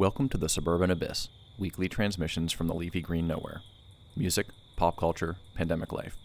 [0.00, 3.60] Welcome to the Suburban Abyss, weekly transmissions from the leafy green nowhere.
[4.16, 6.16] Music, pop culture, pandemic life,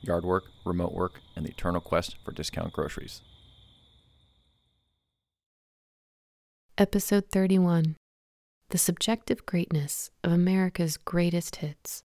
[0.00, 3.20] yard work, remote work, and the eternal quest for discount groceries.
[6.78, 7.96] Episode 31
[8.70, 12.00] The Subjective Greatness of America's Greatest Hits.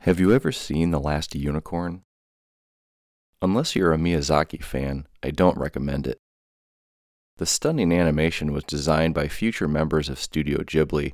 [0.00, 2.02] Have you ever seen The Last Unicorn?
[3.40, 6.18] Unless you're a Miyazaki fan, I don't recommend it.
[7.38, 11.12] The stunning animation was designed by future members of Studio Ghibli,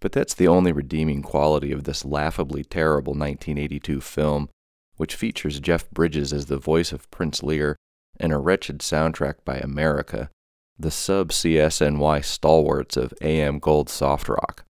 [0.00, 4.48] but that's the only redeeming quality of this laughably terrible 1982 film,
[4.96, 7.76] which features Jeff Bridges as the voice of Prince Lír
[8.18, 10.30] and a wretched soundtrack by America,
[10.78, 14.64] the sub CSNY stalwarts of AM Gold soft rock.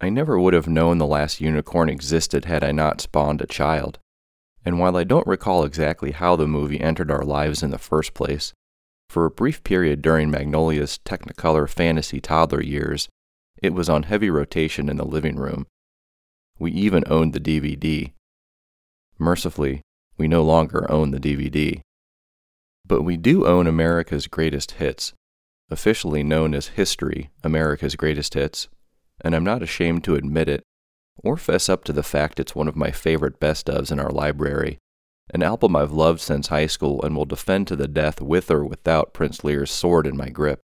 [0.00, 3.98] I never would have known The Last Unicorn existed had I not spawned a child.
[4.64, 8.14] And while I don't recall exactly how the movie entered our lives in the first
[8.14, 8.52] place,
[9.08, 13.08] for a brief period during Magnolia's Technicolor fantasy toddler years,
[13.62, 15.66] it was on heavy rotation in the living room.
[16.58, 18.12] We even owned the DVD.
[19.18, 19.82] Mercifully,
[20.16, 21.80] we no longer own the DVD.
[22.86, 25.12] But we do own America's Greatest Hits,
[25.70, 28.68] officially known as History America's Greatest Hits,
[29.22, 30.62] and I'm not ashamed to admit it,
[31.22, 34.10] or fess up to the fact it's one of my favorite best ofs in our
[34.10, 34.78] library
[35.32, 38.64] an album I've loved since high school and will defend to the death with or
[38.64, 40.60] without Prince Lír's sword in my grip.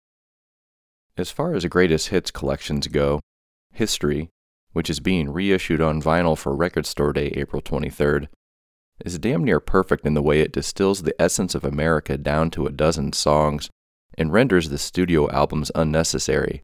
[1.17, 3.19] As far as greatest hits collections go,
[3.73, 4.29] History,
[4.73, 8.27] which is being reissued on vinyl for Record Store Day April 23rd,
[9.05, 12.65] is damn near perfect in the way it distills the essence of America down to
[12.65, 13.69] a dozen songs
[14.17, 16.61] and renders the studio albums unnecessary,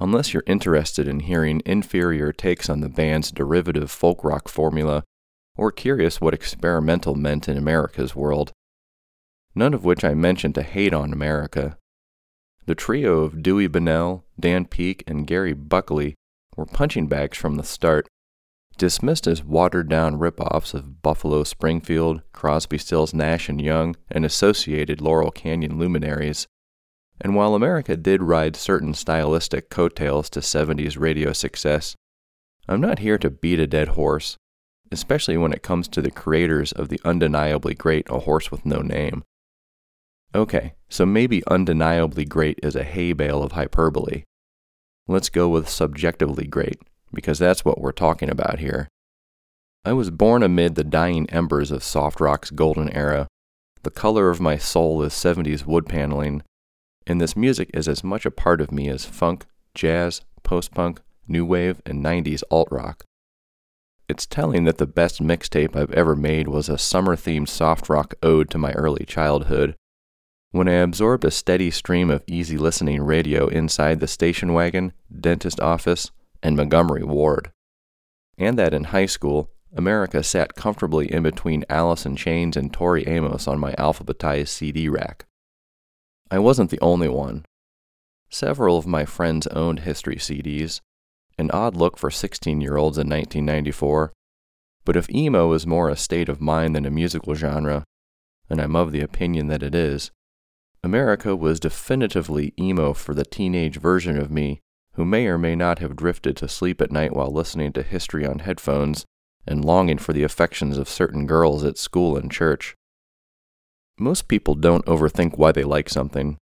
[0.00, 5.04] unless you're interested in hearing inferior takes on the band's derivative folk rock formula
[5.58, 8.52] or curious what experimental meant in America's world.
[9.54, 11.76] None of which I mention to hate on America.
[12.66, 16.14] The trio of Dewey Bunnell, Dan Peek, and Gerry Beckley
[16.56, 18.06] were punching bags from the start,
[18.76, 25.00] dismissed as watered down rip-offs of Buffalo Springfield, Crosby Stills Nash and Young, and associated
[25.00, 26.46] Laurel Canyon luminaries.
[27.20, 31.96] And while America did ride certain stylistic coattails to 70s radio success,
[32.68, 34.36] I'm not here to beat a dead horse
[34.90, 38.80] especially when it comes to the creators of the undeniably great A Horse with No
[38.80, 39.22] Name.
[40.34, 44.24] Okay, so maybe undeniably great is a hay bale of hyperbole.
[45.06, 46.78] Let's go with subjectively great,
[47.12, 48.88] because that's what we're talking about here.
[49.84, 53.26] I was born amid the dying embers of soft rock's golden era.
[53.84, 56.42] The color of my soul is 70s wood paneling,
[57.06, 61.00] and this music is as much a part of me as funk, jazz, post punk,
[61.26, 63.04] new wave, and 90s alt rock.
[64.08, 68.14] It's telling that the best mixtape I've ever made was a summer themed soft rock
[68.22, 69.76] ode to my early childhood.
[70.50, 75.60] When I absorbed a steady stream of easy listening radio inside the station wagon, dentist
[75.60, 76.10] office,
[76.42, 77.50] and Montgomery Ward.
[78.38, 83.06] And that in high school, America sat comfortably in between Alice in Chains and Tori
[83.06, 85.26] Amos on my alphabetized CD rack.
[86.30, 87.44] I wasn't the only one.
[88.30, 90.80] Several of my friends owned history CDs,
[91.38, 94.12] an odd look for 16 year olds in 1994.
[94.84, 97.84] But if emo is more a state of mind than a musical genre,
[98.50, 100.10] and I'm of the opinion that it is,
[100.82, 104.60] America was definitively emo for the teenage version of me
[104.98, 108.26] who may or may not have drifted to sleep at night while listening to history
[108.26, 109.04] on headphones
[109.46, 112.74] and longing for the affections of certain girls at school and church.
[113.96, 116.36] Most people don't overthink why they like something,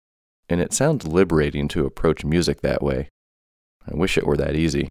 [0.49, 3.09] and it sounds liberating to approach music that way.
[3.91, 4.89] I wish it were that easy.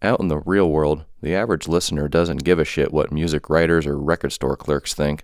[0.00, 3.86] Out in the real world, the average listener doesn't give a shit what music writers
[3.86, 5.22] or record store clerks think.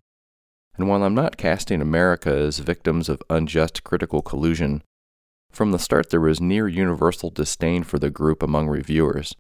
[0.76, 4.82] And while I'm not casting America as victims of unjust critical collusion,
[5.50, 9.34] from the start there was near universal disdain for the group among reviewers.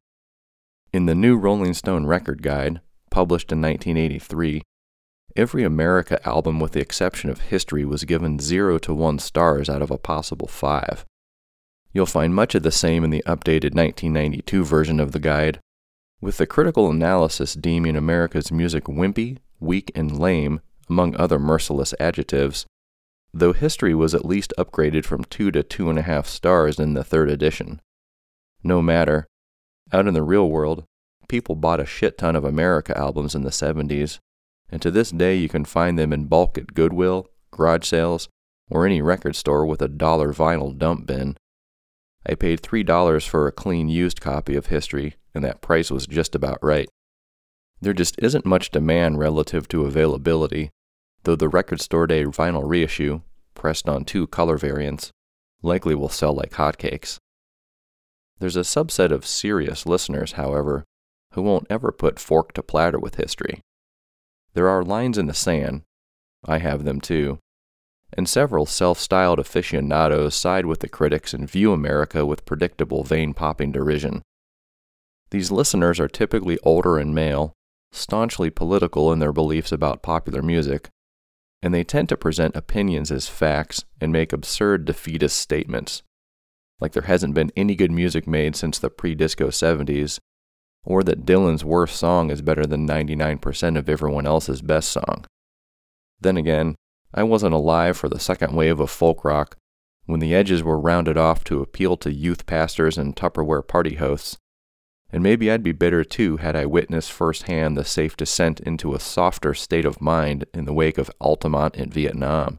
[0.92, 4.62] In the new Rolling Stone Record Guide, published in 1983,
[5.36, 9.82] every America album with the exception of History was given 0 to 1 stars out
[9.82, 11.04] of a possible 5.
[11.92, 15.60] You'll find much of the same in the updated 1992 version of the guide,
[16.20, 22.66] with the critical analysis deeming America's music wimpy, weak, and lame, among other merciless adjectives,
[23.32, 27.80] though history was at least upgraded from 2 to 2.5 stars in the third edition.
[28.62, 29.26] No matter,
[29.92, 30.84] out in the real world,
[31.28, 34.18] people bought a shit ton of America albums in the 70s,
[34.70, 38.28] and to this day you can find them in bulk at Goodwill, garage sales,
[38.70, 41.36] or any record store with a dollar vinyl dump bin.
[42.26, 46.34] I paid $3 for a clean used copy of History, and that price was just
[46.34, 46.88] about right.
[47.80, 50.70] There just isn't much demand relative to availability,
[51.24, 53.20] though the record store day vinyl reissue,
[53.54, 55.10] pressed on two color variants,
[55.62, 57.18] likely will sell like hotcakes.
[58.38, 60.84] There's a subset of serious listeners, however,
[61.34, 63.60] who won't ever put fork to platter with history.
[64.54, 65.82] There are lines in the sand.
[66.44, 67.38] I have them too.
[68.16, 73.34] And several self styled aficionados side with the critics and view America with predictable vein
[73.34, 74.22] popping derision.
[75.30, 77.52] These listeners are typically older and male,
[77.92, 80.88] staunchly political in their beliefs about popular music,
[81.62, 86.02] and they tend to present opinions as facts and make absurd defeatist statements,
[86.80, 90.18] like there hasn't been any good music made since the pre disco 70s,
[90.84, 95.24] or that Dylan's worst song is better than 99% of everyone else's best song.
[96.20, 96.76] Then again,
[97.14, 99.56] I wasn't alive for the second wave of folk rock
[100.06, 104.38] when the edges were rounded off to appeal to youth pastors and Tupperware party hosts
[105.10, 109.00] and maybe I'd be bitter too had I witnessed firsthand the safe descent into a
[109.00, 112.58] softer state of mind in the wake of Altamont and Vietnam.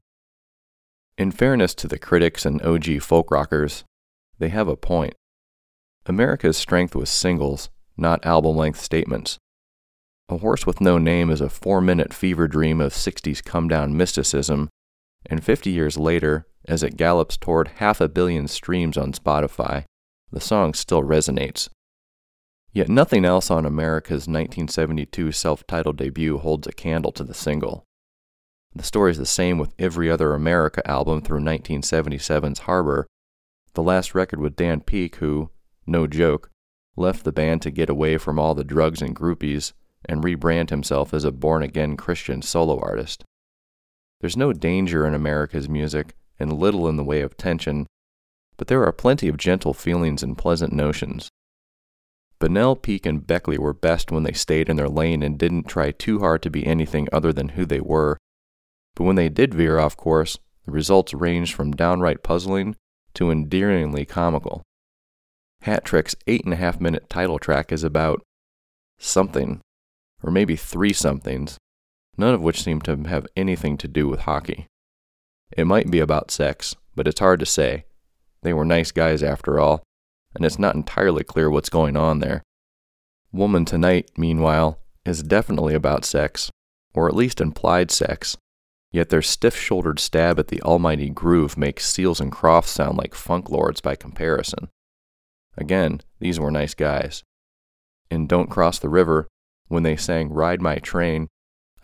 [1.18, 3.84] In fairness to the critics and OG folk rockers,
[4.40, 5.14] they have a point.
[6.06, 9.38] America's strength was singles, not album length statements.
[10.32, 13.98] A Horse with No Name is a four minute fever dream of 60s come down
[13.98, 14.70] mysticism,
[15.26, 19.86] and 50 years later, as it gallops toward half a billion streams on Spotify,
[20.32, 21.68] the song still resonates.
[22.72, 27.84] Yet nothing else on America's 1972 self titled debut holds a candle to the single.
[28.76, 33.08] The story is the same with every other America album through 1977's Harbor,
[33.74, 35.50] the last record with Dan Peek, who,
[35.88, 36.52] no joke,
[36.96, 39.74] left the band to get away from all the drugs and groupies
[40.06, 43.24] and rebrand himself as a born again Christian solo artist.
[44.22, 47.88] There's no danger in America's music and little in the way of tension,
[48.58, 51.30] but there are plenty of gentle feelings and pleasant notions.
[52.40, 55.92] Bunnell, Peek, and Beckley were best when they stayed in their lane and didn't try
[55.92, 58.18] too hard to be anything other than who they were.
[58.96, 62.76] But when they did veer off course, the results ranged from downright puzzling
[63.16, 64.62] to endearingly comical.
[65.62, 68.22] Hat Trick's eight and a half minute title track is about
[68.98, 69.60] something,
[70.24, 71.58] or maybe three somethings,
[72.18, 74.68] none of which seem to have anything to do with hockey.
[75.52, 77.86] It might be about sex, but it's hard to say.
[78.42, 79.84] They were nice guys after all,
[80.36, 82.44] and it's not entirely clear what's going on there.
[83.32, 86.52] Woman Tonight, meanwhile, is definitely about sex,
[86.94, 88.38] or at least implied sex,
[88.92, 93.14] yet their stiff shouldered stab at the almighty groove makes Seals and Crofts sound like
[93.14, 94.70] funk lords by comparison.
[95.58, 97.24] Again, these were nice guys.
[98.10, 99.28] In Don't Cross the River,
[99.70, 101.30] when they sang Ride My Train,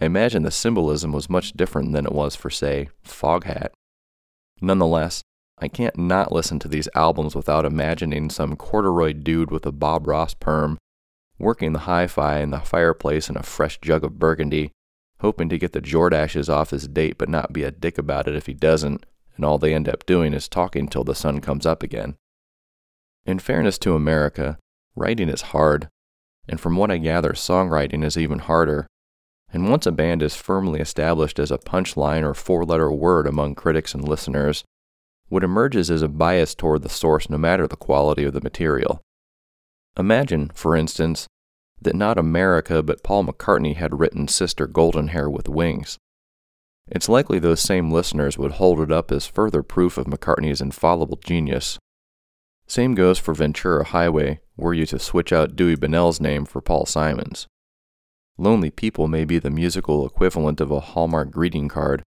[0.02, 3.70] I imagine the symbolism was much different than it was for, say, Foghat.
[4.60, 5.22] Nonetheless,
[5.58, 10.06] I can't not listen to these albums without imagining some corduroy dude with a Bob
[10.06, 10.78] Ross perm
[11.38, 14.72] working the hi fi in the fireplace and a fresh jug of burgundy,
[15.20, 18.36] hoping to get the Jordaches off his date but not be a dick about it
[18.36, 19.06] if he doesn't,
[19.36, 22.16] and all they end up doing is talking till the sun comes up again.
[23.26, 24.58] In fairness to America,
[24.96, 25.90] writing is hard,
[26.48, 28.88] and from what I gather, songwriting is even harder.
[29.52, 33.56] And once a band is firmly established as a punchline or four letter word among
[33.56, 34.64] critics and listeners,
[35.30, 39.02] what emerges is a bias toward the source no matter the quality of the material.
[39.98, 41.28] Imagine, for instance,
[41.82, 45.98] that not America but Paul McCartney had written Sister Goldenhair with Wings.
[46.88, 51.20] It's likely those same listeners would hold it up as further proof of McCartney's infallible
[51.24, 51.80] genius.
[52.68, 56.86] Same goes for Ventura Highway, were you to switch out Dewey Bunnell's name for Paul
[56.86, 57.48] Simon's.
[58.38, 62.04] Lonely People may be the musical equivalent of a Hallmark greeting card,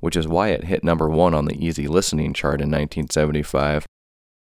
[0.00, 3.86] which is why it hit number one on the easy listening chart in 1975.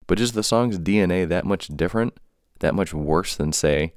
[0.07, 2.15] But is the song's DNA that much different,
[2.59, 3.95] that much worse than, say,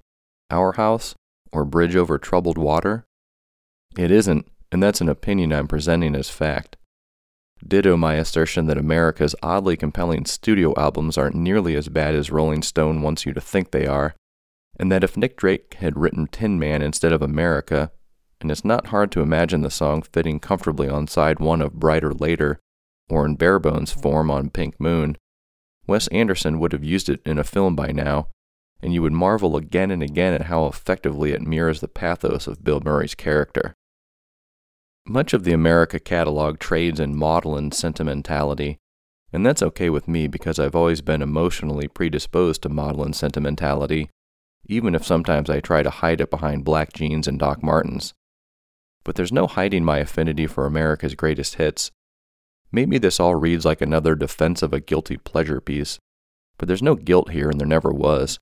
[0.52, 1.16] Our House
[1.52, 3.06] or Bridge Over Troubled Water?
[3.98, 6.77] It isn't, and that's an opinion I'm presenting as fact.
[7.66, 12.62] Ditto my assertion that America's oddly compelling studio albums aren't nearly as bad as Rolling
[12.62, 14.16] Stone wants you to think they are,
[14.80, 17.92] and that if Nick Drake had written Tin Man instead of America,
[18.40, 22.14] and it's not hard to imagine the song fitting comfortably on side one of Bryter
[22.20, 22.60] Layter,
[23.10, 25.18] or in Barebones' form on Pink Moon.
[25.88, 28.28] Wes Anderson would have used it in a film by now,
[28.82, 32.64] and you would marvel again and again at how effectively it mirrors the pathos of
[32.64, 33.74] Bill Murray's character.
[35.08, 38.78] Much of the America catalog trades in maudlin sentimentality,
[39.32, 44.10] and that's okay with me because I've always been emotionally predisposed to maudlin sentimentality,
[44.66, 48.14] even if sometimes I try to hide it behind black jeans and Doc Martens
[49.08, 51.92] but there's no hiding my affinity for America's greatest hits.
[52.74, 55.98] Maybe this all reads like another defense of a guilty pleasure piece,
[56.58, 58.38] but there's no guilt here and there never was.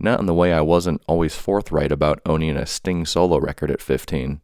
[0.00, 3.80] Not in the way I wasn't always forthright about owning a Sting solo record at
[3.80, 4.40] 15.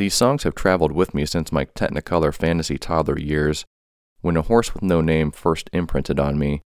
[0.00, 3.66] These songs have traveled with me since my Technicolor fantasy toddler years,
[4.22, 6.62] when a horse with no name first imprinted on me.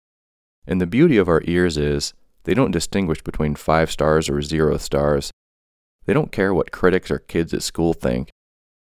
[0.66, 4.78] And the beauty of our ears is they don't distinguish between five stars or zero
[4.78, 5.30] stars.
[6.06, 8.30] They don't care what critics or kids at school think.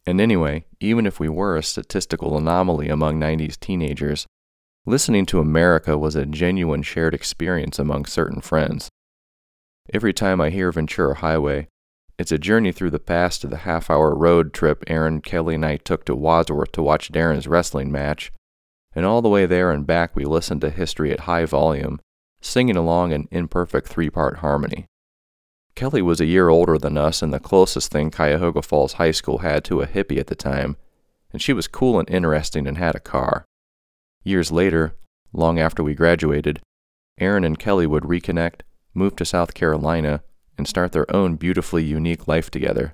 [0.06, 4.24] And anyway, even if we were a statistical anomaly among 90s teenagers,
[4.86, 8.88] listening to America was a genuine shared experience among certain friends.
[9.92, 11.68] Every time I hear Ventura Highway,
[12.20, 15.64] it's a journey through the past to the half hour road trip Aaron, Kelly, and
[15.64, 18.30] I took to Wadsworth to watch Darren's wrestling match.
[18.94, 21.98] And all the way there and back, we listened to history at high volume,
[22.42, 24.84] singing along in imperfect three part harmony.
[25.74, 29.38] Kelly was a year older than us and the closest thing Cuyahoga Falls High School
[29.38, 30.76] had to a hippie at the time,
[31.32, 33.46] and she was cool and interesting and had a car.
[34.24, 34.94] Years later,
[35.32, 36.60] long after we graduated,
[37.18, 38.60] Aaron and Kelly would reconnect,
[38.92, 40.22] move to South Carolina,
[40.60, 42.92] and start their own beautifully unique life together.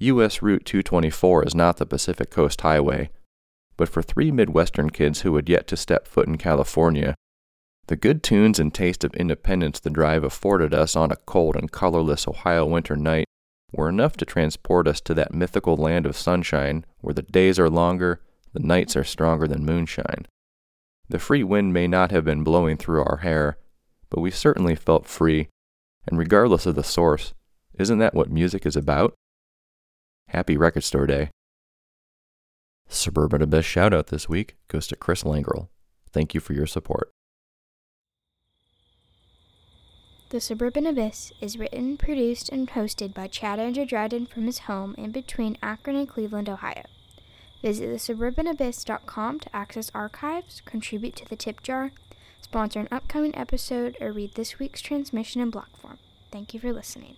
[0.00, 0.42] U.S.
[0.42, 3.10] Route 224 is not the Pacific Coast Highway,
[3.76, 7.14] but for three Midwestern kids who had yet to step foot in California,
[7.86, 11.70] the good tunes and taste of independence the drive afforded us on a cold and
[11.70, 13.26] colorless Ohio winter night
[13.72, 17.70] were enough to transport us to that mythical land of sunshine where the days are
[17.70, 18.20] longer,
[18.52, 20.26] the nights are stronger than moonshine.
[21.08, 23.58] The free wind may not have been blowing through our hair,
[24.10, 25.48] but we certainly felt free,
[26.08, 27.34] and regardless of the source,
[27.78, 29.14] isn't that what music is about?
[30.28, 31.30] Happy Record Store Day.
[32.88, 35.68] Suburban Abyss shoutout this week goes to Chris Langrell.
[36.10, 37.10] Thank you for your support.
[40.30, 44.94] The Suburban Abyss is written, produced, and hosted by Chad Andrew Dryden from his home
[44.96, 46.84] in between Akron and Cleveland, Ohio.
[47.62, 51.92] Visit thesuburbanabyss.com to access archives, contribute to the tip jar,
[52.48, 55.98] sponsor an upcoming episode, or read this week's transmission in block form.
[56.32, 57.16] Thank you for listening.